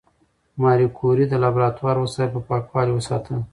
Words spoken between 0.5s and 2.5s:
ماري کوري د لابراتوار وسایل په